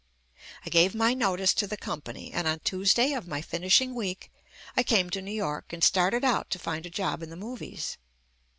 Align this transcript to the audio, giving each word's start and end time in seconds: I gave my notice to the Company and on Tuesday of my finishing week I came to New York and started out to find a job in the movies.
I 0.65 0.71
gave 0.71 0.95
my 0.95 1.13
notice 1.13 1.53
to 1.53 1.67
the 1.67 1.77
Company 1.77 2.31
and 2.33 2.47
on 2.47 2.61
Tuesday 2.61 3.13
of 3.13 3.27
my 3.27 3.39
finishing 3.43 3.93
week 3.93 4.31
I 4.75 4.81
came 4.81 5.11
to 5.11 5.21
New 5.21 5.29
York 5.31 5.71
and 5.73 5.83
started 5.83 6.23
out 6.25 6.49
to 6.49 6.57
find 6.57 6.87
a 6.87 6.89
job 6.89 7.21
in 7.21 7.29
the 7.29 7.35
movies. 7.35 7.99